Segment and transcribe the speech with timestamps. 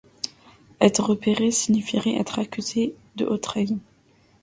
[0.79, 3.77] Être repéré signifierait être accusé de haute trahison.